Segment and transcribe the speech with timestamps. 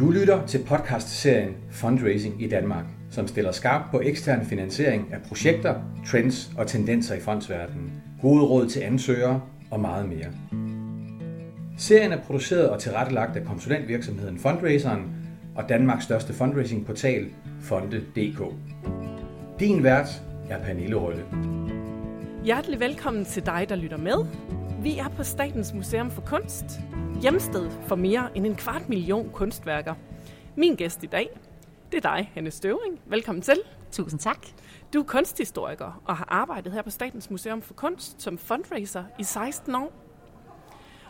[0.00, 5.74] Du lytter til podcastserien Fundraising i Danmark, som stiller skarp på ekstern finansiering af projekter,
[6.06, 9.40] trends og tendenser i fondsverdenen, gode råd til ansøgere
[9.70, 10.26] og meget mere.
[11.78, 15.02] Serien er produceret og tilrettelagt af konsulentvirksomheden Fundraiseren
[15.56, 17.26] og Danmarks største fundraisingportal,
[17.60, 18.42] Fonde.dk.
[19.60, 21.24] Din vært er Pernille Rølle.
[22.44, 24.26] Hjertelig velkommen til dig, der lytter med.
[24.82, 26.64] Vi er på Statens Museum for Kunst,
[27.22, 29.94] hjemsted for mere end en kvart million kunstværker.
[30.56, 31.40] Min gæst i dag,
[31.92, 33.00] det er dig, Hanne Støvring.
[33.06, 33.56] Velkommen til.
[33.92, 34.46] Tusind tak.
[34.92, 39.24] Du er kunsthistoriker og har arbejdet her på Statens Museum for Kunst som fundraiser i
[39.24, 39.92] 16 år.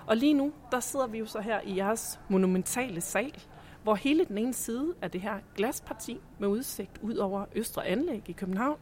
[0.07, 3.35] Og lige nu, der sidder vi jo så her i jeres monumentale sal,
[3.83, 8.23] hvor hele den ene side af det her glasparti med udsigt ud over Østre Anlæg
[8.27, 8.79] i København.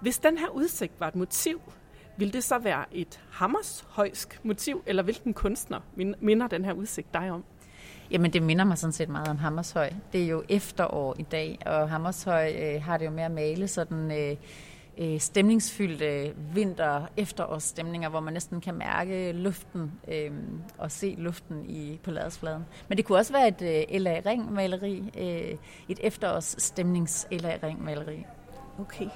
[0.00, 1.60] Hvis den her udsigt var et motiv,
[2.16, 5.80] vil det så være et hammershøjsk motiv, eller hvilken kunstner
[6.20, 7.44] minder den her udsigt dig om?
[8.10, 9.90] Jamen, det minder mig sådan set meget om Hammershøj.
[10.12, 13.68] Det er jo efterår i dag, og Hammershøj øh, har det jo med at male
[13.68, 14.36] sådan øh,
[14.98, 20.30] øh, stemningsfyldte vinter efterårsstemninger, hvor man næsten kan mærke luften øh,
[20.78, 22.64] og se luften i på ladesfladen.
[22.88, 27.84] Men det kunne også være et øh, LA Ring maleri, øh, et efterårsstemnings LA Ring
[27.84, 28.26] maleri.
[28.78, 29.08] Okay.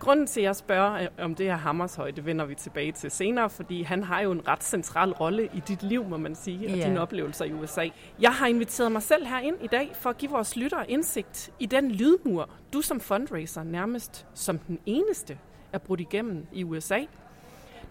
[0.00, 3.10] Grunden til, at jeg spørger øh, om det her Hammershøj, det vender vi tilbage til
[3.10, 6.66] senere, fordi han har jo en ret central rolle i dit liv, må man sige,
[6.66, 6.88] og yeah.
[6.88, 7.88] dine oplevelser i USA.
[8.20, 11.50] Jeg har inviteret mig selv her ind i dag for at give vores lyttere indsigt
[11.58, 15.38] i den lydmur, du som fundraiser nærmest som den eneste
[15.72, 17.00] er brudt igennem i USA.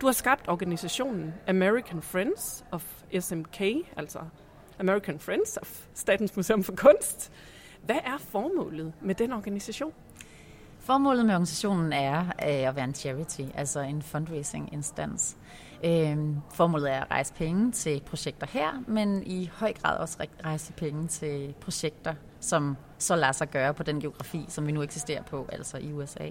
[0.01, 2.85] Du har skabt organisationen American Friends of
[3.19, 3.61] SMK,
[3.97, 4.19] altså
[4.79, 7.31] American Friends of Statens Museum for Kunst.
[7.85, 9.93] Hvad er formålet med den organisation?
[10.89, 15.37] Formålet med organisationen er øh, at være en charity, altså en fundraising-instans.
[15.83, 16.17] Øh,
[16.53, 21.07] formålet er at rejse penge til projekter her, men i høj grad også rejse penge
[21.07, 25.49] til projekter, som så lader sig gøre på den geografi, som vi nu eksisterer på,
[25.51, 26.29] altså i USA.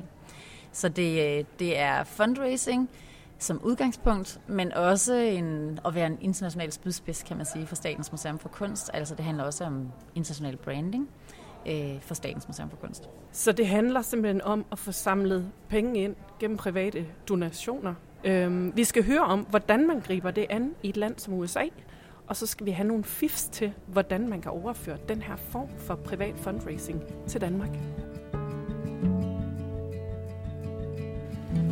[0.73, 2.91] Så det, øh, det er fundraising
[3.39, 8.13] som udgangspunkt, men også en, at være en international spydspids, kan man sige, for Statens
[8.13, 8.91] Museum for Kunst.
[8.95, 11.08] Altså det handler også om international branding
[11.67, 13.08] øh, for Statens Museum for Kunst.
[13.33, 17.95] Så det handler simpelthen om at få samlet penge ind gennem private donationer.
[18.24, 21.64] Øhm, vi skal høre om, hvordan man griber det an i et land som USA,
[22.27, 25.68] og så skal vi have nogle fifs til, hvordan man kan overføre den her form
[25.79, 27.70] for privat fundraising til Danmark.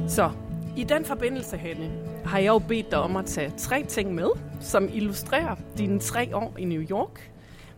[0.09, 0.31] Så
[0.77, 1.91] i den forbindelse, Hanne,
[2.25, 4.29] har jeg jo bedt dig om at tage tre ting med,
[4.61, 7.33] som illustrerer dine tre år i New York,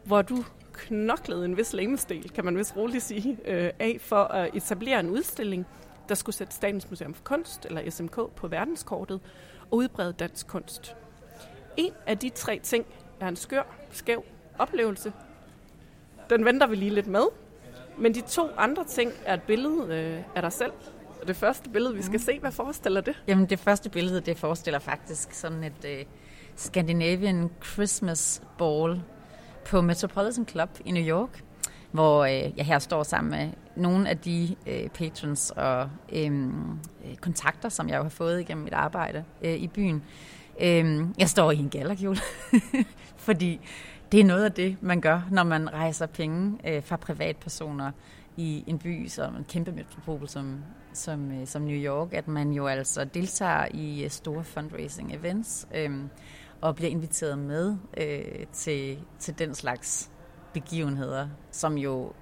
[0.04, 0.44] hvor du
[0.78, 5.10] knoklede en vis lemestil, kan man vist roligt sige, øh, af for at etablere en
[5.10, 5.66] udstilling,
[6.08, 9.20] der skulle sætte Statens Museum for Kunst, eller SMK, på verdenskortet
[9.70, 10.96] og udbrede dansk kunst.
[11.76, 12.86] En af de tre ting
[13.20, 14.24] er en skør, skæv
[14.58, 15.12] oplevelse.
[16.30, 17.24] Den venter vi lige lidt med.
[17.98, 20.72] Men de to andre ting er et billede øh, af dig selv.
[21.20, 22.24] Og det første billede, vi skal mm.
[22.24, 23.22] se, hvad forestiller det?
[23.26, 26.04] Jamen det første billede, det forestiller faktisk sådan et øh,
[26.56, 29.02] Scandinavian Christmas Ball
[29.68, 31.44] på Metropolitan Club i New York,
[31.90, 36.70] hvor øh, jeg her står sammen med nogle af de øh, patrons og øhm,
[37.04, 40.02] øh, kontakter, som jeg har fået igennem mit arbejde øh, i byen.
[40.60, 42.18] Øh, jeg står i en gallerkjole,
[43.26, 43.60] fordi
[44.12, 47.90] det er noget af det, man gør, når man rejser penge øh, fra privatpersoner
[48.36, 52.52] i en by som en kæmpe metropol som, som, øh, som New York, at man
[52.52, 55.68] jo altså deltager i øh, store fundraising events.
[55.74, 55.90] Øh,
[56.60, 60.10] og bliver inviteret med øh, til, til den slags
[60.52, 62.12] begivenheder, som jo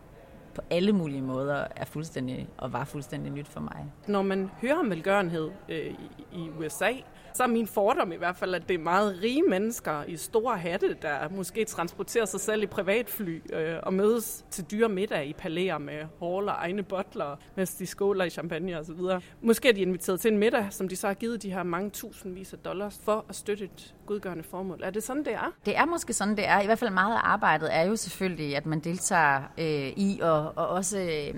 [0.56, 3.92] på alle mulige måder er fuldstændig og var fuldstændig nyt for mig.
[4.06, 5.94] Når man hører om velgørenhed øh,
[6.32, 6.92] i, USA,
[7.34, 10.58] så er min fordom i hvert fald, at det er meget rige mennesker i store
[10.58, 15.32] hatte, der måske transporterer sig selv i privatfly øh, og mødes til dyre middag i
[15.32, 19.00] palæer med hall og egne bottler, mens de skåler i champagne osv.
[19.42, 21.90] Måske er de inviteret til en middag, som de så har givet de her mange
[21.90, 24.80] tusindvis af dollars for at støtte et godgørende formål.
[24.82, 25.52] Er det sådan, det er?
[25.66, 26.60] Det er måske sådan, det er.
[26.60, 30.52] I hvert fald meget af arbejdet er jo selvfølgelig, at man deltager øh, i og,
[30.56, 31.34] og også øh,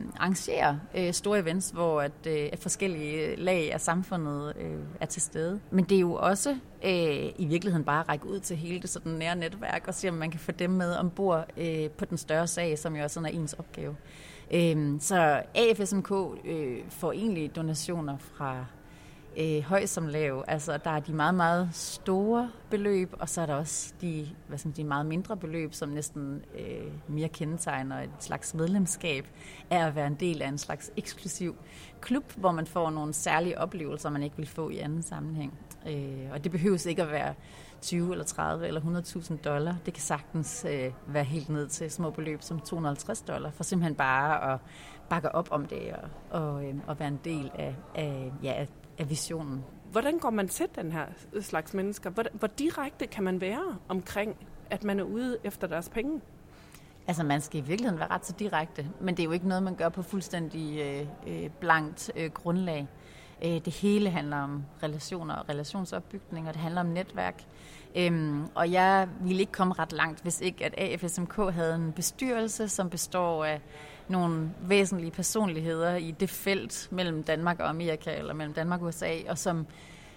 [0.95, 5.23] øh, store events, hvor at, øh, at forskellige øh, lag af samfundet øh, er til
[5.23, 5.61] stede.
[5.71, 6.51] Men det er jo også
[6.85, 10.09] øh, i virkeligheden bare at række ud til hele det sådan nære netværk og se,
[10.09, 13.21] om man kan få dem med ombord øh, på den større sag, som jo også
[13.21, 13.97] er ens opgave.
[14.51, 16.13] Øh, så AFSMK
[16.45, 18.65] øh, får egentlig donationer fra
[19.39, 20.45] øh, høj som lav.
[20.49, 24.59] Altså, der er de meget, meget store beløb, og så er der også de, hvad
[24.59, 29.27] skal man sige, meget mindre beløb, som næsten øh, mere kendetegner et slags medlemskab
[29.71, 31.57] af at være en del af en slags eksklusiv
[32.01, 35.59] klub, hvor man får nogle særlige oplevelser, man ikke vil få i anden sammenhæng.
[35.89, 37.35] Øh, og det behøves ikke at være
[37.83, 39.77] 20 eller 30 eller 100.000 dollar.
[39.87, 43.95] Det kan sagtens øh, være helt ned til små beløb som 250 dollar, for simpelthen
[43.95, 44.61] bare at
[45.11, 48.69] bakke op om det og, og, øh, og være en del af, af, ja, af,
[48.99, 49.65] af visionen.
[49.91, 51.07] Hvordan går man til den her
[51.41, 52.11] slags mennesker?
[52.11, 54.37] Hvor, hvor direkte kan man være omkring,
[54.71, 56.21] at man er ude efter deres penge?
[57.07, 59.63] Altså man skal i virkeligheden være ret så direkte, men det er jo ikke noget,
[59.63, 62.89] man gør på fuldstændig øh, øh, blankt øh, grundlag.
[63.45, 67.45] Øh, det hele handler om relationer og relationsopbygning, og det handler om netværk.
[67.97, 72.69] Øhm, og jeg ville ikke komme ret langt, hvis ikke at AFSMK havde en bestyrelse,
[72.69, 73.61] som består af
[74.11, 79.15] nogle væsentlige personligheder i det felt mellem Danmark og Amerika, eller mellem Danmark og USA,
[79.29, 79.67] og som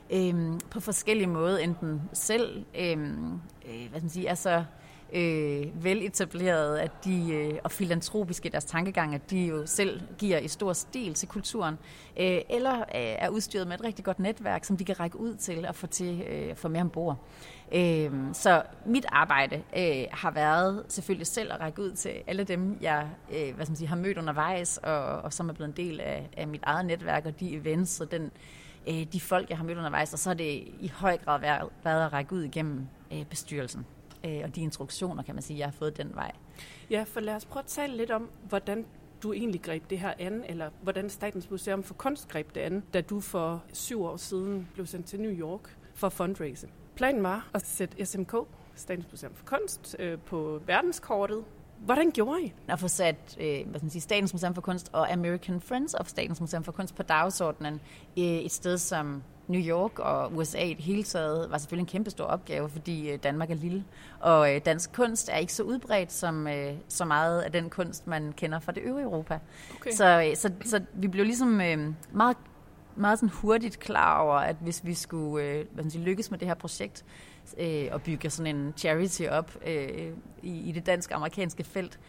[0.09, 3.33] øhm, på forskellige måder enten selv øhm,
[3.65, 4.63] øh, hvad skal man sige, er så
[5.13, 10.37] øh, veletablerede at de, øh, og filantropiske i deres tankegang, at de jo selv giver
[10.37, 11.77] i stor stil til kulturen,
[12.19, 15.35] øh, eller øh, er udstyret med et rigtig godt netværk, som de kan række ud
[15.35, 17.17] til og få, til, øh, få med ombord.
[17.71, 22.77] Øh, så mit arbejde øh, har været selvfølgelig selv at række ud til alle dem,
[22.81, 25.85] jeg øh, hvad skal man sige, har mødt undervejs, og, og som er blevet en
[25.85, 28.31] del af, af mit eget netværk og de events og den,
[28.87, 31.69] øh, de folk, jeg har mødt undervejs, og så har det i høj grad været,
[31.83, 33.85] været at række ud igennem øh, bestyrelsen
[34.25, 36.31] øh, og de instruktioner, kan man sige, jeg har fået den vej.
[36.89, 38.85] Ja, for lad os prøve at tale lidt om, hvordan
[39.23, 42.83] du egentlig greb det her an, eller hvordan Statens Museum for Kunst greb det an,
[42.93, 46.67] da du for syv år siden blev sendt til New York for fundraise.
[46.95, 48.33] Planen var at sætte SMK,
[48.75, 51.43] Statens Museum for Kunst, øh, på verdenskortet.
[51.79, 52.53] Hvordan gjorde I?
[52.67, 55.93] At få sat øh, hvad skal man sige, Statens Museum for Kunst og American Friends
[55.93, 57.81] of Statens Museum for Kunst på dagsordenen
[58.17, 61.87] øh, et sted som New York og USA i det hele taget var selvfølgelig en
[61.87, 63.83] kæmpe stor opgave, fordi øh, Danmark er lille.
[64.19, 68.07] Og øh, dansk kunst er ikke så udbredt som øh, så meget af den kunst,
[68.07, 69.39] man kender fra det øvrige Europa.
[69.75, 69.91] Okay.
[69.91, 71.47] Så, så, så vi blev ligesom
[72.11, 72.37] meget,
[72.95, 76.47] meget sådan hurtigt klar over, at hvis vi skulle hvad man sige, lykkes med det
[76.47, 77.05] her projekt,
[77.91, 80.11] og bygge sådan en charity op i,
[80.41, 81.99] i det dansk-amerikanske felt,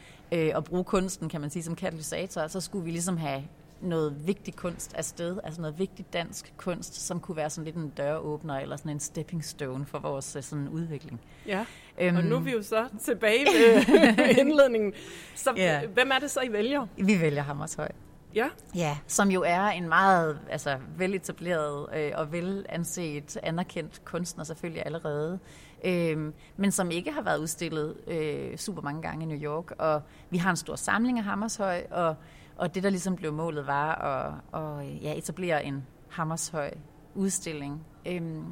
[0.55, 3.43] og bruge kunsten, kan man sige, som katalysator, så skulle vi ligesom have
[3.83, 7.89] noget vigtig kunst afsted, altså noget vigtig dansk kunst, som kunne være sådan lidt en
[7.97, 11.21] døråbner eller sådan en stepping stone for vores øh, sådan udvikling.
[11.47, 11.65] Ja,
[11.99, 13.85] øhm, og nu er vi jo så tilbage ved
[14.47, 14.93] indledningen.
[15.35, 15.91] Så yeah.
[15.91, 16.87] hvem er det så, I vælger?
[16.97, 17.89] Vi vælger Hammershøj.
[18.35, 18.49] Ja?
[18.75, 25.39] Ja, som jo er en meget altså, veletableret øh, og velanset, anerkendt kunstner selvfølgelig allerede,
[25.85, 29.71] øh, men som ikke har været udstillet øh, super mange gange i New York.
[29.79, 32.17] Og vi har en stor samling af Hammershøj, og
[32.63, 36.71] og det, der ligesom blev målet, var at, at ja, etablere en Hammershøj
[37.15, 38.45] udstilling øhm,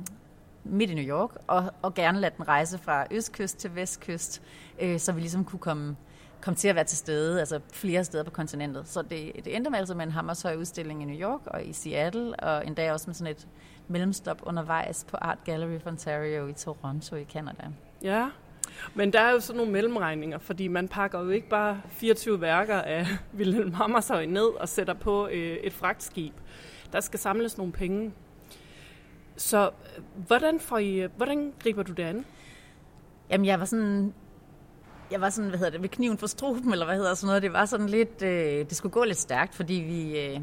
[0.65, 4.43] midt i New York, og, og gerne lade den rejse fra østkyst til vestkyst,
[4.81, 5.97] øh, så vi ligesom kunne komme,
[6.41, 8.89] komme til at være til stede, altså flere steder på kontinentet.
[8.89, 11.73] Så det, det endte med altså med en Hammershøj udstilling i New York og i
[11.73, 13.49] Seattle, og endda også med sådan et
[13.89, 17.67] mellemstop undervejs på Art Gallery of Ontario i Toronto i Canada.
[18.03, 18.29] Ja,
[18.95, 22.77] men der er jo sådan nogle mellemregninger, fordi man pakker jo ikke bare 24 værker
[22.83, 23.07] af
[23.39, 26.35] Wilhelm Hammershøi ned og sætter på øh, et fragtskib.
[26.93, 28.13] Der skal samles nogle penge.
[29.37, 32.25] Så øh, hvordan, får I, øh, hvordan griber du det an?
[33.31, 34.15] Jamen, jeg var sådan
[35.11, 37.43] jeg var sådan, hvad hedder det, ved kniven for struben, eller hvad hedder sådan noget.
[37.43, 40.41] Det var sådan lidt, øh, det skulle gå lidt stærkt, fordi vi, øh,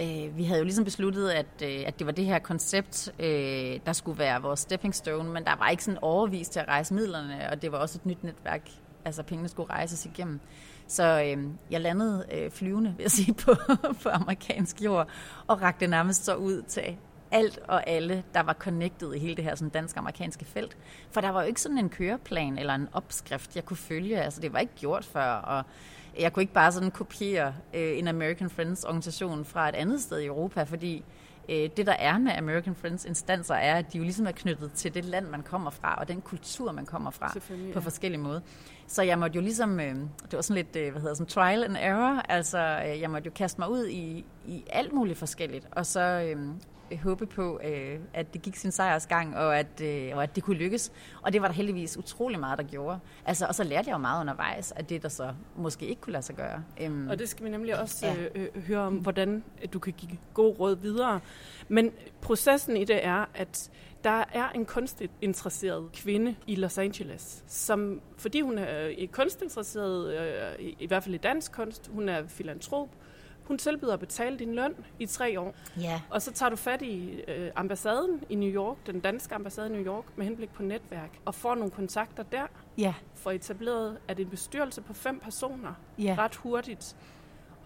[0.00, 3.80] Øh, vi havde jo ligesom besluttet, at, øh, at det var det her koncept, øh,
[3.86, 6.94] der skulle være vores stepping stone, men der var ikke sådan overvist til at rejse
[6.94, 8.70] midlerne, og det var også et nyt netværk,
[9.04, 10.40] altså pengene skulle rejses igennem.
[10.86, 13.54] Så øh, jeg landede øh, flyvende, vil jeg sige, på,
[14.02, 15.08] på amerikansk jord,
[15.46, 16.96] og rakte nærmest så ud til
[17.30, 20.76] alt og alle, der var connected i hele det her sådan dansk-amerikanske felt.
[21.10, 24.20] For der var jo ikke sådan en køreplan eller en opskrift, jeg kunne følge.
[24.20, 25.64] Altså, det var ikke gjort før, og
[26.18, 30.18] jeg kunne ikke bare sådan kopiere øh, en American Friends organisation fra et andet sted
[30.18, 31.04] i Europa, fordi
[31.48, 34.72] øh, det der er med American Friends instanser er, at de jo ligesom er knyttet
[34.72, 37.78] til det land, man kommer fra, og den kultur, man kommer fra, på ja.
[37.78, 38.40] forskellige måder.
[38.86, 41.64] Så jeg måtte jo ligesom, øh, det var sådan lidt, øh, hvad hedder sådan, trial
[41.64, 45.66] and error, altså øh, jeg måtte jo kaste mig ud i, i alt muligt forskelligt,
[45.72, 46.46] og så øh,
[46.96, 50.56] håbe på, øh, at det gik sin sejrsgang, og at, øh, og at det kunne
[50.56, 50.92] lykkes.
[51.22, 52.98] Og det var der heldigvis utrolig meget, der gjorde.
[53.24, 56.12] Altså, og så lærte jeg jo meget undervejs, at det der så måske ikke kunne
[56.12, 56.64] lade sig gøre.
[56.86, 58.14] Um, og det skal vi nemlig også ja.
[58.14, 61.20] øh, øh, høre om, hvordan du kan give god råd videre.
[61.68, 63.70] Men processen i det er, at
[64.04, 70.86] der er en kunstinteresseret kvinde i Los Angeles, som, fordi hun er kunstinteresseret, øh, i
[70.86, 72.88] hvert fald i dansk kunst, hun er filantrop,
[73.50, 75.54] hun tilbyder at betale din løn i tre år.
[75.80, 76.00] Ja.
[76.10, 79.72] Og så tager du fat i øh, ambassaden i New York, den danske ambassade i
[79.72, 82.46] New York, med henblik på netværk, og får nogle kontakter der,
[82.78, 82.94] Ja.
[83.14, 86.14] får etableret, at en bestyrelse på fem personer Ja.
[86.18, 86.96] ret hurtigt.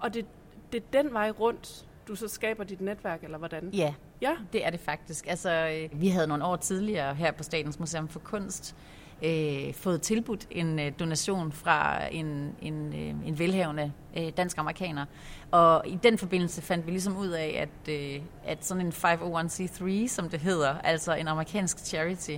[0.00, 0.26] Og det,
[0.73, 3.69] det er den vej rundt, du så skaber dit netværk, eller hvordan?
[3.73, 5.26] Ja, Ja, det er det faktisk.
[5.26, 8.76] Altså, øh, vi havde nogle år tidligere her på Statens Museum for Kunst
[9.25, 15.04] øh, fået tilbudt en øh, donation fra en, en, øh, en velhavende øh, dansk-amerikaner.
[15.50, 20.09] Og i den forbindelse fandt vi ligesom ud af, at, øh, at sådan en 501c3,
[20.09, 22.31] som det hedder, altså en amerikansk charity,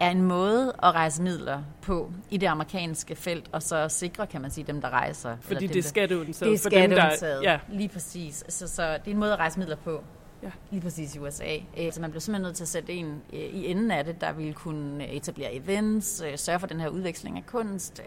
[0.00, 4.40] er en måde at rejse midler på i det amerikanske felt, og så sikre, kan
[4.42, 5.36] man sige, dem, der rejser.
[5.40, 6.50] fordi dem, det er skatteundtaget.
[6.52, 8.44] det er for dem, der- skatteundtaget, Ja, lige præcis.
[8.48, 10.04] Så, så det er en måde at rejse midler på.
[10.44, 10.50] Ja.
[10.70, 11.56] Lige præcis i USA.
[11.78, 14.20] Øh, så man blev simpelthen nødt til at sætte en øh, i enden af det,
[14.20, 18.02] der ville kunne øh, etablere events, sørge for den her udveksling af kunst,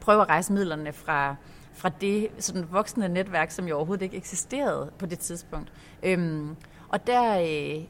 [0.00, 1.36] prøve at rejse midlerne fra,
[1.74, 5.72] fra det sådan voksne netværk, som jo overhovedet ikke eksisterede på det tidspunkt.
[6.02, 6.56] Øhm,
[6.88, 7.84] og der øh,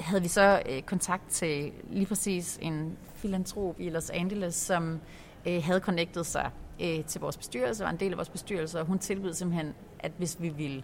[0.00, 5.00] havde vi så øh, kontakt til lige præcis en filantrop i Los Angeles, som
[5.46, 6.50] øh, havde connectet sig
[6.82, 10.12] øh, til vores bestyrelse, var en del af vores bestyrelse, og hun tilbød simpelthen, at
[10.18, 10.82] hvis vi ville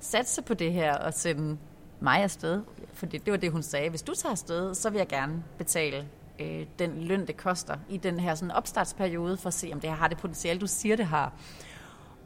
[0.00, 1.58] satse på det her og sende
[2.00, 3.90] mig afsted, for det, det var det, hun sagde.
[3.90, 6.08] Hvis du tager afsted, så vil jeg gerne betale
[6.38, 9.90] øh, den løn, det koster i den her sådan opstartsperiode, for at se, om det
[9.90, 11.32] her har det potentiale, du siger, det har.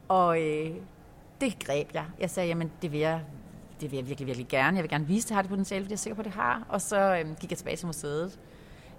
[0.07, 0.75] Og øh,
[1.41, 2.05] det greb jeg.
[2.19, 3.21] Jeg sagde, jamen det vil jeg,
[3.81, 4.77] det vil jeg virkelig, virkelig gerne.
[4.77, 6.65] Jeg vil gerne vise, det har det potentiale, fordi jeg er sikker på, det har.
[6.69, 8.39] Og så øh, gik jeg tilbage til museet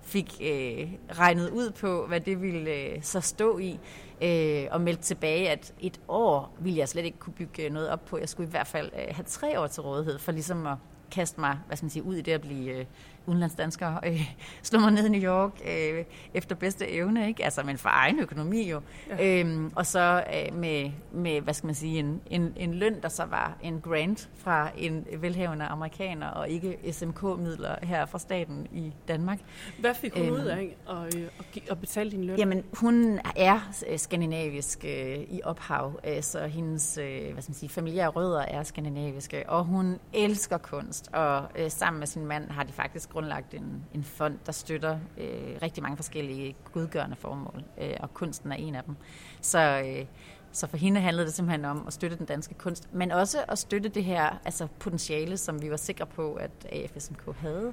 [0.03, 3.79] fik øh, regnet ud på, hvad det ville øh, så stå i,
[4.23, 7.89] øh, og meldte tilbage, at et år ville jeg slet ikke kunne bygge øh, noget
[7.89, 8.19] op på.
[8.19, 10.77] Jeg skulle i hvert fald øh, have tre år til rådighed, for ligesom at
[11.11, 12.85] kaste mig hvad skal man sige, ud i det at blive øh,
[13.27, 17.45] udenlandsdansker, øh, slå mig ned i New York øh, efter bedste evne, ikke?
[17.45, 18.81] altså men for egen økonomi jo.
[19.19, 19.41] Ja.
[19.41, 23.09] Øhm, og så øh, med, med, hvad skal man sige, en, en, en løn, der
[23.09, 28.93] så var en grant fra en velhavende amerikaner, og ikke SMK-midler her fra staten i
[29.09, 29.39] Danmark.
[29.79, 30.33] hvad fik hun Øhm.
[30.35, 32.39] ud af at, øh, at, gi- at betale din løn?
[32.39, 37.55] Jamen, hun er øh, skandinavisk øh, i ophav, øh, så hendes øh, hvad skal man
[37.55, 42.51] sige, familiære rødder er skandinaviske, og hun elsker kunst, og øh, sammen med sin mand
[42.51, 47.63] har de faktisk grundlagt en, en fond, der støtter øh, rigtig mange forskellige godgørende formål,
[47.81, 48.97] øh, og kunsten er en af dem.
[49.41, 50.07] Så, øh,
[50.53, 53.59] så for hende handlede det simpelthen om at støtte den danske kunst, men også at
[53.59, 57.73] støtte det her altså potentiale, som vi var sikre på, at AFSMK havde.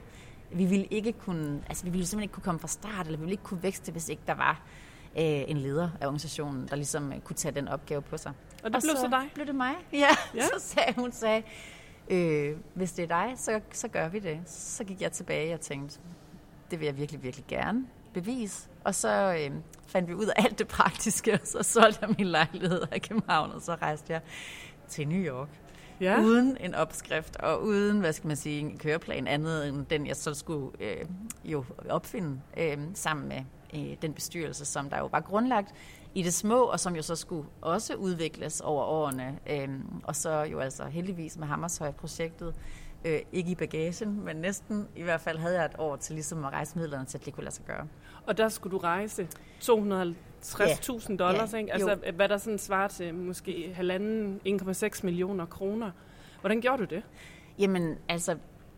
[0.52, 3.22] Vi ville ikke kunne, altså vi ville simpelthen ikke kunne komme fra start, eller vi
[3.22, 4.62] ville ikke kunne vækste, hvis ikke der var
[5.18, 8.34] øh, en leder af organisationen, der ligesom øh, kunne tage den opgave på sig.
[8.64, 9.30] og det blev så dig?
[9.34, 9.74] blev det mig.
[9.94, 10.08] Ja, Ja.
[10.36, 10.42] ja.
[10.42, 11.44] så sagde hun, sagde,
[12.10, 14.40] øh, hvis det er dig, så, så gør vi det.
[14.46, 16.00] Så gik jeg tilbage og tænkte,
[16.72, 18.70] det vil jeg virkelig, virkelig gerne bevise.
[18.84, 19.56] Og så øh,
[19.88, 23.52] fandt vi ud af alt det praktiske, og så solgte jeg min lejlighed af København,
[23.52, 24.22] og så rejste jeg
[24.88, 25.50] til New York.
[26.02, 26.22] Ja.
[26.22, 30.16] Uden en opskrift, og uden, hvad skal man sige, en køreplan andet end den, jeg
[30.16, 31.06] så skulle øh,
[31.46, 35.74] jo opfinde øh, sammen med øh, den bestyrelse, som der jo var grundlagt
[36.18, 39.40] i det små, og som jo så skulle også udvikles over årene.
[39.50, 39.70] Øh,
[40.04, 42.56] og så jo altså heldigvis med Hammershøj-projektet,
[43.06, 46.46] øh, ikke i bagagen, men næsten i hvert fald havde jeg et år til ligesom
[46.46, 47.88] at rejse midlerne til, at det kunne lade sig gøre.
[48.26, 49.28] Og der skulle du rejse
[49.64, 51.74] 250.000 dollars, Ja, ikke?
[51.74, 55.92] Altså, hvad der sådan svarer til måske halvanden 1,6 millioner kroner.
[56.42, 57.04] Hvordan gjorde du det?
[57.60, 58.38] Jamen, altså,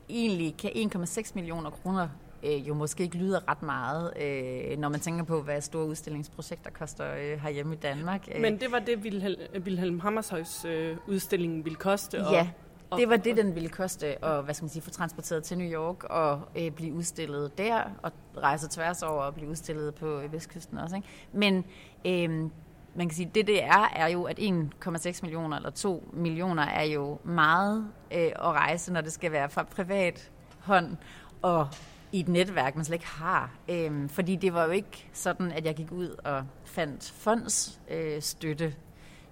[0.10, 2.10] egentlig kan 1,6 millioner kroner
[2.44, 6.72] øh, jo måske ikke lyder ret meget, øh, når man tænker på, hvad store udstillingsprojekter
[6.72, 8.28] koster øh, herhjemme i Danmark.
[8.36, 12.26] Øh, Men det var det, Wilhelm, Wilhelm Hammershøjs øh, udstilling ville koste.
[12.28, 12.50] Og, ja,
[12.90, 15.58] og- det var det, den ville koste at hvad skal man sige, få transporteret til
[15.58, 20.20] New York og øh, blive udstillet der, og rejse tværs over og blive udstillet på
[20.20, 20.96] øh, Vestkysten også.
[20.96, 21.08] Ikke?
[21.34, 21.66] Men
[22.06, 22.50] øh,
[22.96, 26.84] man kan sige, det det er, er jo, at 1,6 millioner eller 2 millioner er
[26.84, 30.98] jo meget øh, at rejse, når det skal være fra privat hånd
[31.42, 31.68] og
[32.12, 33.52] i et netværk, man slet ikke har.
[33.70, 38.22] Øhm, fordi det var jo ikke sådan, at jeg gik ud og fandt fondsstøtte øh,
[38.22, 38.76] støtte,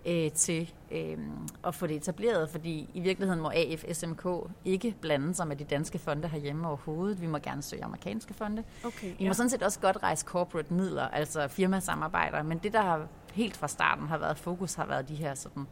[0.06, 1.18] øh, til øh,
[1.64, 4.26] at få det etableret, fordi i virkeligheden må AFSMK
[4.66, 7.22] ikke blande sig med de danske fonde herhjemme overhovedet.
[7.22, 8.64] Vi må gerne søge amerikanske fonde.
[8.86, 12.82] Okay, Vi må sådan set også godt rejse corporate midler, altså firmasamarbejder, men det, der
[12.82, 15.68] har helt fra starten har været fokus, har været de her sådan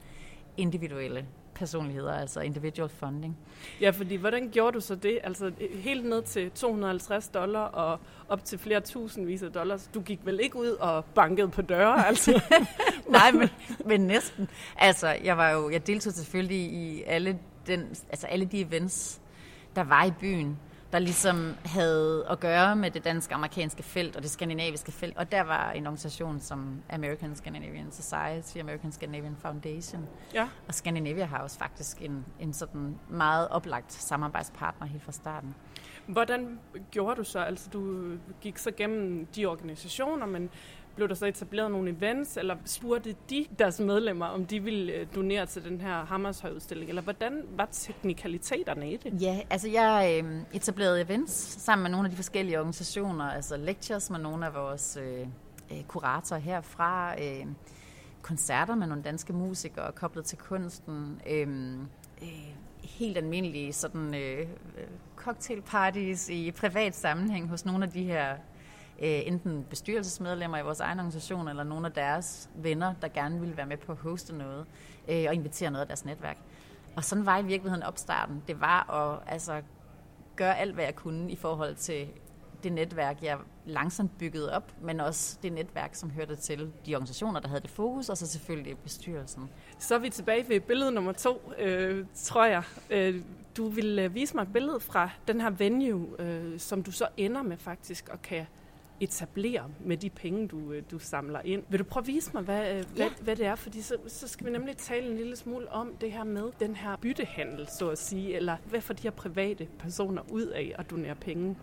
[0.58, 3.38] individuelle personligheder, altså individual funding.
[3.82, 5.20] Ja, fordi hvordan gjorde du så det?
[5.24, 9.90] Altså helt ned til 250 dollar og op til flere tusindvis af dollars.
[9.94, 12.42] Du gik vel ikke ud og bankede på døre, altså?
[13.10, 13.50] Nej, men,
[13.86, 14.48] men næsten.
[14.78, 19.22] Altså, jeg var jo, jeg deltog selvfølgelig i alle, den, altså alle de events,
[19.76, 20.58] der var i byen.
[20.96, 25.18] Der ligesom havde at gøre med det dansk-amerikanske felt og det skandinaviske felt.
[25.18, 30.48] Og der var en organisation som American Scandinavian Society, American Scandinavian Foundation Ja.
[30.68, 35.56] og Scandinavia House faktisk en, en sådan meget oplagt samarbejdspartner helt fra starten.
[36.08, 36.60] Hvordan
[36.92, 37.40] gjorde du så?
[37.40, 38.12] Altså, du
[38.42, 40.50] gik så gennem de organisationer, men
[40.96, 45.08] blev der så etableret nogle events, eller spurgte de deres medlemmer, om de ville øh,
[45.16, 46.90] donere til den her Hammershøj-udstilling?
[46.90, 49.22] Eller hvordan var teknikaliteterne i det?
[49.22, 54.10] Ja, altså jeg øh, etablerede events sammen med nogle af de forskellige organisationer, altså lectures
[54.10, 55.28] med nogle af vores øh,
[55.72, 57.46] øh kuratorer herfra, øh,
[58.22, 61.48] koncerter med nogle danske musikere koblet til kunsten, øh,
[62.22, 68.36] øh, helt almindelige sådan, øh, øh cocktailparties i privat sammenhæng hos nogle af de her
[69.00, 73.58] øh, enten bestyrelsesmedlemmer i vores egen organisation, eller nogle af deres venner, der gerne ville
[73.58, 74.66] være med på at hoste noget,
[75.08, 76.38] øh, og invitere noget af deres netværk.
[76.96, 78.44] Og sådan var i virkeligheden opstarten.
[78.48, 79.62] Det var at altså,
[80.36, 82.08] gøre alt, hvad jeg kunne i forhold til
[82.64, 87.40] det netværk, jeg langsomt byggede op, men også det netværk, som hørte til de organisationer,
[87.40, 89.50] der havde det fokus, og så selvfølgelig bestyrelsen.
[89.80, 92.64] Så er vi tilbage ved billede nummer to, øh, tror jeg.
[92.90, 93.22] Øh,
[93.58, 97.08] du vil øh, vise mig et billede fra den her venue, øh, som du så
[97.18, 98.46] ender med faktisk at kan
[99.00, 101.64] etablere med de penge, du, øh, du samler ind.
[101.70, 103.10] Vil du prøve at vise mig, hvad, øh, hvad, Ja.
[103.22, 103.56] hvad det er?
[103.56, 106.76] Fordi så, så skal vi nemlig tale en lille smule om det her med den
[106.76, 110.90] her byttehandel, så at sige, eller hvad får de her private personer ud af at
[110.90, 111.56] donere penge?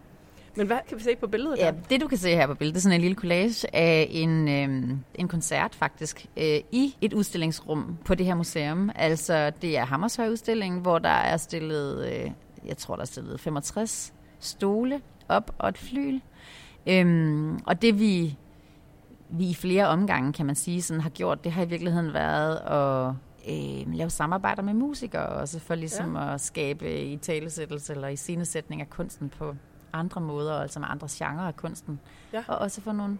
[0.56, 1.72] Men hvad kan vi se på billedet Ja, der?
[1.90, 4.48] det du kan se her på billedet, det er sådan en lille collage af en,
[4.48, 8.90] øhm, en koncert faktisk øh, i et udstillingsrum på det her museum.
[8.94, 12.30] Altså det er Hammershøj udstilling, hvor der er stillet, øh,
[12.66, 16.20] jeg tror der er stillet 65 stole op og et flyl.
[16.86, 18.38] Øhm, og det vi,
[19.28, 22.56] vi i flere omgange, kan man sige, sådan har gjort, det har i virkeligheden været
[22.56, 23.14] at
[23.48, 26.34] øh, lave samarbejder med musikere også, for ligesom ja.
[26.34, 29.54] at skabe i talesættelse eller i scenesætning af kunsten på
[29.92, 32.00] andre måder, altså med andre genrer af kunsten.
[32.32, 32.42] Ja.
[32.48, 33.18] Og også for nogle,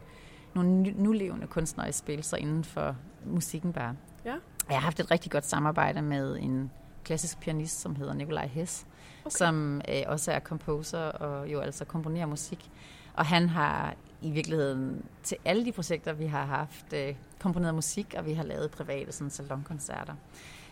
[0.55, 3.95] nogle nu- nulevende kunstnere i spil, så inden for musikken bare.
[4.25, 4.35] Ja.
[4.69, 6.71] Jeg har haft et rigtig godt samarbejde med en
[7.05, 8.87] klassisk pianist, som hedder Nikolaj Hess,
[9.25, 9.31] Okay.
[9.31, 12.71] som øh, også er composer og jo altså komponerer musik.
[13.15, 18.15] Og han har i virkeligheden til alle de projekter, vi har haft, øh, komponeret musik,
[18.19, 20.15] og vi har lavet private sådan, salonkoncerter.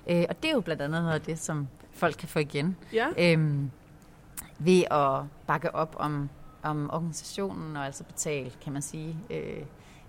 [0.07, 2.77] Øh, og det er jo blandt andet noget af det, som folk kan få igen
[2.93, 3.71] Ja, øhm,
[4.59, 6.29] ved at bakke op om,
[6.63, 9.63] om organisationen og altså betale, kan man sige, øh,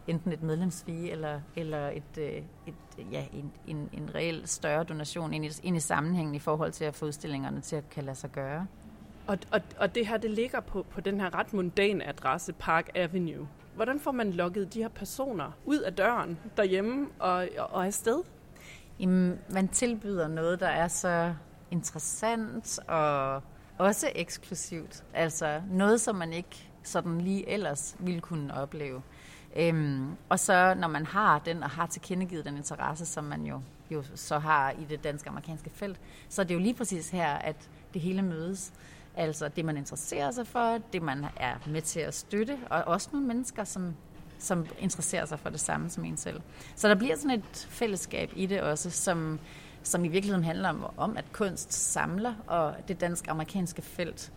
[0.08, 2.74] enten et medlemsfee eller, eller et, øh, et,
[3.12, 6.86] ja, en, en, en reel større donation ind i, ind i sammenhængen i forhold til
[6.86, 8.68] at få udstillingerne til at kan lade sig gøre
[9.32, 12.90] og, og, og det her, det ligger på, på den her ret mundane adresse, Park
[12.96, 13.48] Avenue.
[13.76, 18.24] Hvordan får man lukket de her personer ud af døren derhjemme og, og, og afsted?
[19.00, 21.34] Jamen, man tilbyder noget, der er så
[21.72, 23.42] interessant og
[23.78, 25.04] også eksklusivt.
[25.14, 29.02] Altså noget, som man ikke sådan lige ellers ville kunne opleve.
[29.56, 33.62] Øhm, og så når man har den og har tilkendegivet den interesse, som man jo,
[33.92, 37.70] jo så har i det danske-amerikanske felt, så er det jo lige præcis her, at
[37.94, 38.74] det hele mødes.
[39.16, 43.10] Altså det, man interesserer sig for, det, man er med til at støtte, og også
[43.12, 43.96] nogle mennesker, som,
[44.40, 46.42] som interesserer sig for det samme som en selv.
[46.76, 49.40] Så der bliver sådan et fællesskab i det også, som,
[49.84, 54.32] som i virkeligheden handler om, om, at kunst samler, og det dansk-amerikanske felt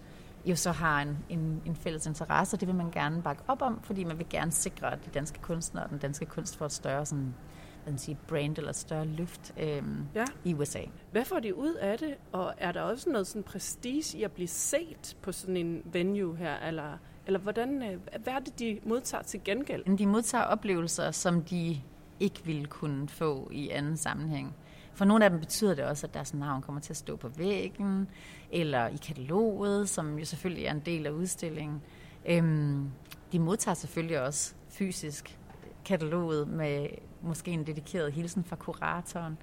[0.44, 3.62] jo så har en, en, en fælles interesse, og det vil man gerne bakke op
[3.62, 6.66] om, fordi man vil gerne sikre, at de danske kunstnere og den danske kunst får
[6.66, 7.53] et større sådan, øh,
[7.86, 10.24] man siger, brand eller større løft øhm, Ja.
[10.44, 10.80] i USA.
[11.12, 12.14] Hvad får de ud af det?
[12.32, 16.36] Og er der også noget sådan prestige i at blive set på sådan en venue
[16.36, 16.56] her?
[16.56, 19.96] Eller, eller hvordan, øh, hvad er det, de modtager til gengæld?
[19.98, 21.80] De modtager oplevelser, som de
[22.20, 24.54] ikke ville kunne få i anden sammenhæng.
[24.94, 27.28] For nogle af dem betyder det også, at deres navn kommer til at stå på
[27.28, 28.08] væggen,
[28.52, 31.82] eller i kataloget, som jo selvfølgelig er en del af udstillingen.
[32.26, 32.90] Øhm,
[33.32, 35.38] de modtager selvfølgelig også fysisk
[35.84, 36.86] kataloget med
[37.24, 39.38] måske en dedikeret hilsen fra kuratoren.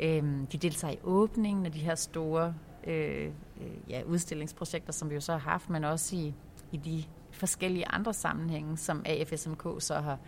[0.00, 2.54] Øhm, de deltager i åbningen af de her store
[2.86, 6.34] øh, øh, ja, udstillingsprojekter, som vi jo så har haft, men også i,
[6.72, 10.18] i de forskellige andre sammenhænge, som AFSMK så har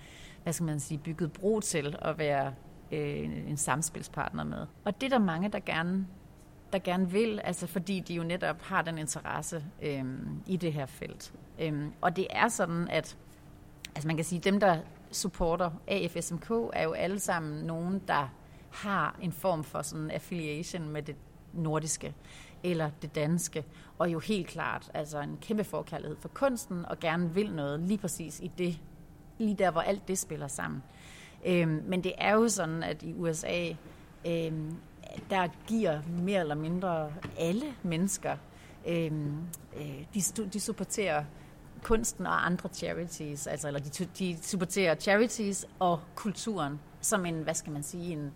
[0.42, 2.54] hvad skal man sige, bygget bro til at være
[2.92, 4.66] øh, en samspilspartner med.
[4.84, 6.06] Og det er der mange, der gerne,
[6.72, 10.86] der gerne vil, altså fordi de jo netop har den interesse øhm, i det her
[10.86, 11.32] felt.
[11.60, 13.16] Øhm, og det er sådan, at
[13.94, 14.78] altså man kan sige, dem, der
[15.12, 18.28] supporter AFSMK, er jo alle sammen nogen, der
[18.70, 21.16] har en form for sådan affiliation med det
[21.52, 22.14] nordiske
[22.62, 23.64] eller det danske,
[23.98, 27.98] og jo helt klart altså en kæmpe forkærlighed for kunsten, og gerne vil noget lige
[27.98, 28.78] præcis i det,
[29.38, 30.82] lige der, hvor alt det spiller sammen.
[31.46, 33.68] Øhm, men det er jo sådan, at i USA,
[34.26, 34.76] øhm,
[35.30, 38.36] der giver mere eller mindre alle mennesker
[38.88, 39.36] Øhm,
[39.76, 40.20] øh, de,
[40.52, 41.24] de supporterer
[41.82, 47.54] kunsten og andre charities, altså eller de, de supporterer charities og kulturen som en, hvad
[47.54, 48.32] skal man sige, en,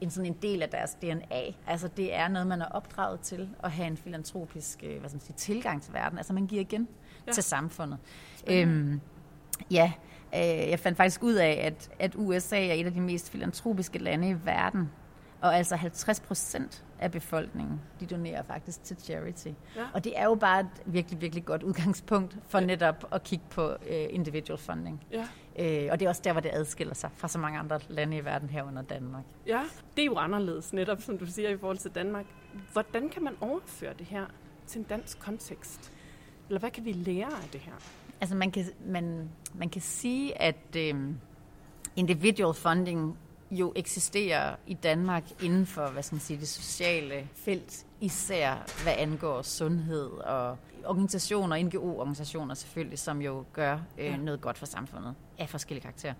[0.00, 1.42] en sådan en del af deres DNA.
[1.66, 5.16] Altså det er noget, man er opdraget til at have en filantropisk øh, hvad skal
[5.16, 6.18] man sige, tilgang til verden.
[6.18, 6.88] Altså man giver igen
[7.26, 7.32] ja.
[7.32, 7.98] til samfundet.
[8.46, 9.00] Øhm,
[9.70, 9.92] ja,
[10.34, 13.98] øh, jeg fandt faktisk ud af, at, at USA er et af de mest filantropiske
[13.98, 14.90] lande i verden.
[15.40, 19.46] Og altså 50 procent af befolkningen, de donerer faktisk til charity.
[19.46, 19.86] Ja.
[19.94, 22.66] Og det er jo bare et virkelig, virkelig godt udgangspunkt for ja.
[22.66, 25.04] netop at kigge på uh, individual funding.
[25.12, 25.20] Ja.
[25.20, 28.16] Uh, og det er også der, hvor det adskiller sig fra så mange andre lande
[28.16, 29.24] i verden herunder Danmark.
[29.46, 29.62] Ja,
[29.96, 32.26] det er jo anderledes netop, som du siger, i forhold til Danmark.
[32.72, 34.26] Hvordan kan man overføre det her
[34.66, 35.92] til en dansk kontekst?
[36.48, 37.72] Eller hvad kan vi lære af det her?
[38.20, 41.00] Altså man kan, man, man kan sige, at uh,
[41.96, 43.18] individual funding
[43.50, 48.94] jo eksisterer i Danmark inden for hvad skal man sige, det sociale felt, især hvad
[48.98, 55.48] angår sundhed og organisationer, NGO-organisationer selvfølgelig, som jo gør øh, noget godt for samfundet af
[55.48, 56.14] forskellige karakterer.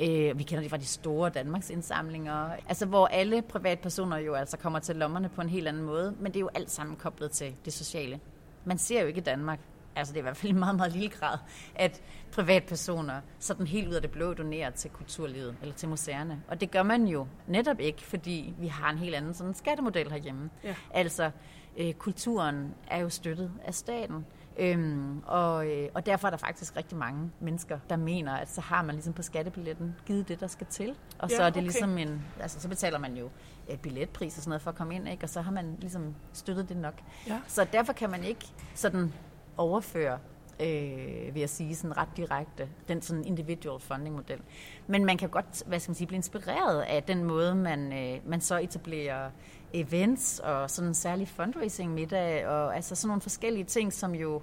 [0.00, 4.56] Øh, vi kender det fra de store Danmarks indsamlinger, altså hvor alle privatpersoner jo altså
[4.56, 7.30] kommer til lommerne på en helt anden måde, men det er jo alt sammen koblet
[7.30, 8.20] til det sociale.
[8.64, 9.60] Man ser jo ikke Danmark
[9.96, 11.38] altså det er i hvert fald i meget, meget lille grad,
[11.74, 16.42] at privatpersoner sådan helt ud af det blå donerer til kulturlivet eller til museerne.
[16.48, 20.10] Og det gør man jo netop ikke, fordi vi har en helt anden sådan skattemodel
[20.10, 20.50] herhjemme.
[20.64, 20.74] Ja.
[20.90, 21.30] Altså,
[21.76, 24.26] øh, kulturen er jo støttet af staten.
[24.58, 28.60] Øhm, og, øh, og derfor er der faktisk rigtig mange mennesker, der mener, at så
[28.60, 30.94] har man ligesom på skattebilletten givet det, der skal til.
[31.18, 31.62] Og ja, så er det okay.
[31.62, 33.30] ligesom en, altså så betaler man jo
[33.68, 35.24] et billetpris og sådan noget for at komme ind, ikke?
[35.24, 36.94] og så har man ligesom støttet det nok.
[37.26, 37.40] Ja.
[37.46, 39.12] Så derfor kan man ikke sådan
[39.60, 40.18] overføre
[40.60, 44.40] øh, vil jeg sige, sådan ret direkte, den sådan individual funding model.
[44.86, 48.28] Men man kan godt, hvad skal man sige, blive inspireret af den måde, man, øh,
[48.28, 49.30] man så etablerer
[49.72, 54.42] events og sådan en særlig fundraising middag, og altså sådan nogle forskellige ting, som jo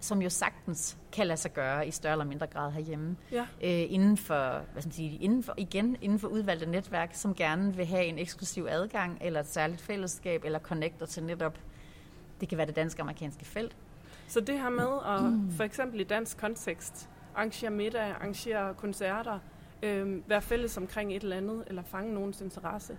[0.00, 3.16] som jo sagtens kan lade sig gøre i større eller mindre grad herhjemme.
[3.32, 3.40] Ja.
[3.40, 7.34] Øh, inden for, hvad skal man sige, inden for, igen, inden for udvalgte netværk, som
[7.34, 11.58] gerne vil have en eksklusiv adgang, eller et særligt fællesskab, eller connecter til netop,
[12.40, 13.76] det kan være det danske-amerikanske felt,
[14.28, 15.52] så det her med at mm.
[15.52, 19.38] for eksempel i dansk kontekst arrangere middag, arrangere koncerter,
[19.82, 22.96] øh, være fælles omkring et eller andet, eller fange nogens interesse,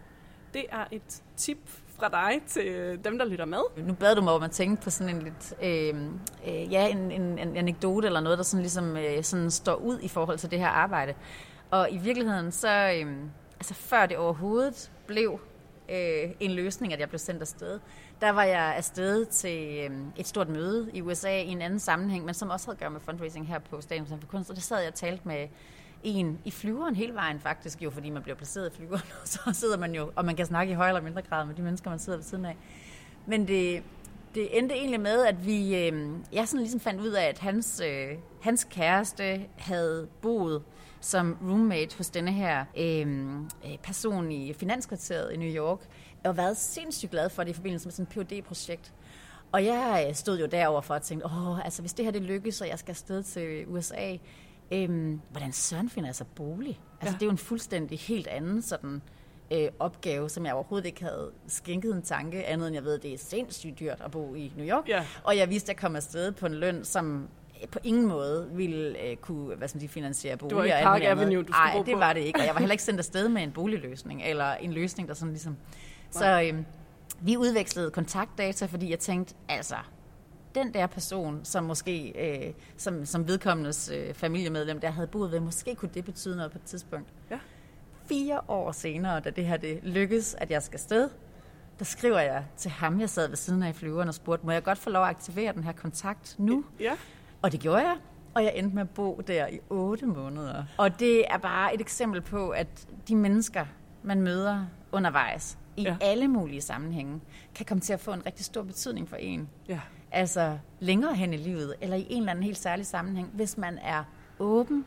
[0.54, 1.58] det er et tip
[1.88, 3.60] fra dig til dem, der lytter med.
[3.78, 5.96] Nu bad du mig om at tænke på sådan en lidt, øh,
[6.48, 10.00] øh, ja, en, en, en anekdote eller noget, der sådan ligesom øh, sådan står ud
[10.00, 11.14] i forhold til det her arbejde.
[11.72, 13.16] Og i virkeligheden, så øh,
[13.56, 15.40] altså før det overhovedet blev
[15.90, 17.80] øh, en løsning, at jeg blev sendt afsted,
[18.22, 22.26] der var jeg afsted til øh, et stort møde i USA i en anden sammenhæng,
[22.26, 24.64] men som også havde at gøre med fundraising her på Statens for Kunst, og det
[24.64, 25.48] sad jeg og talte med
[26.04, 29.40] en i flyveren hele vejen faktisk, jo fordi man bliver placeret i flyveren, og så
[29.54, 31.90] sidder man jo, og man kan snakke i højere eller mindre grad med de mennesker,
[31.90, 32.58] man sidder ved siden af.
[33.26, 33.84] Men det,
[34.36, 37.82] det endte egentlig med, at vi, øh, jeg sådan ligesom fandt ud af, at hans,
[37.86, 40.64] øh, hans kæreste havde boet
[41.00, 45.80] som roommate hos denne her øh, øh person i Finanskvarteret i New York,
[46.26, 48.94] og været sindssygt glad for det i forbindelse med sådan et phd projekt
[49.52, 52.22] Og jeg øh, stod jo derover for at tænke, åh, altså hvis det her det
[52.22, 54.18] lykkes, og jeg skal afsted til USA,
[54.72, 56.80] øhm, hvordan søren finder jeg så bolig?
[57.02, 57.14] Altså ja.
[57.14, 59.02] det er jo en fuldstændig helt anden sådan
[59.52, 63.14] øh, opgave, som jeg overhovedet ikke havde skænket en tanke, andet end jeg ved, det
[63.14, 64.90] er sindssygt dyrt at bo i New York.
[64.90, 65.06] Ja.
[65.24, 67.30] Og jeg vidste, at jeg kom afsted på en løn, som
[67.72, 70.64] på ingen måde ville øh, kunne hvad skal man sige, finansiere boliger.
[70.64, 72.40] Det var ikke Park Avenue, du skulle Nej, det var det ikke.
[72.40, 75.32] Og jeg var heller ikke sendt afsted med en boligløsning, eller en løsning, der sådan
[75.32, 75.58] ligesom...
[76.20, 76.64] Så øh,
[77.22, 79.76] vi udvekslede kontaktdata, fordi jeg tænkte, altså,
[80.56, 85.40] den der person, som måske, øh, som, som vedkommendes øh, familiemedlem, der havde boet ved,
[85.40, 87.10] måske kunne det betyde noget på et tidspunkt.
[87.32, 87.40] Ja.
[88.06, 91.10] Fire år senere, da det her det lykkes, at jeg skal sted,
[91.80, 94.52] der skriver jeg til ham, jeg sad ved siden af i flyveren og spurgte, må
[94.52, 96.66] jeg godt få lov at aktivere den her kontakt nu?
[96.80, 96.94] Ja.
[97.42, 97.98] Og det gjorde jeg,
[98.34, 100.64] og jeg endte med at bo der i otte måneder.
[100.78, 103.66] Og det er bare et eksempel på, at de mennesker,
[104.04, 105.98] man møder undervejs, i ja.
[106.02, 107.22] alle mulige sammenhænge,
[107.56, 109.50] kan komme til at få en rigtig stor betydning for en.
[109.70, 109.80] Ja.
[110.12, 113.78] Altså længere hen i livet, eller i en eller anden helt særlig sammenhæng, hvis man
[113.78, 114.04] er
[114.40, 114.86] åben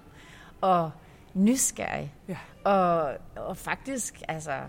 [0.61, 0.90] og
[1.35, 2.37] nysgerrig, ja.
[2.64, 4.61] og, og faktisk altså,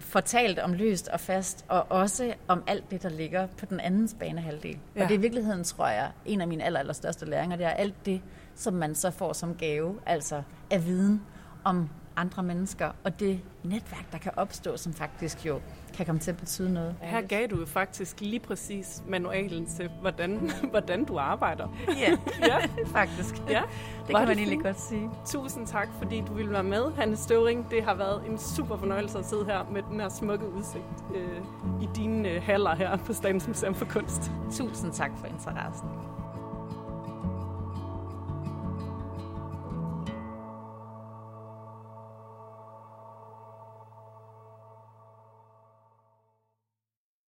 [0.00, 4.08] fortalt om løst og fast, og også om alt det, der ligger på den anden
[4.20, 4.78] banehalvdel.
[4.96, 5.02] Ja.
[5.02, 7.70] Og det er i virkeligheden, tror jeg, en af mine aller, allerstørste læringer, det er
[7.70, 8.22] alt det,
[8.54, 11.22] som man så får som gave, altså af viden
[11.64, 15.60] om andre mennesker, og det netværk, der kan opstå, som faktisk jo
[15.94, 16.94] kan komme til at betyde noget.
[17.00, 21.68] Her gav du jo faktisk lige præcis manualen til, hvordan, hvordan du arbejder.
[21.88, 22.16] Ja,
[22.48, 22.58] ja.
[22.86, 23.34] faktisk.
[23.48, 23.62] Ja.
[24.06, 25.10] Det Var kan man egentlig godt sige.
[25.26, 27.70] Tusind tak, fordi du ville være med, Hanne Støvring.
[27.70, 31.38] Det har været en super fornøjelse at sidde her med den her smukke udsigt øh,
[31.82, 34.30] i dine øh, haller her på Statens Museum for Kunst.
[34.52, 35.88] Tusind tak for interessen.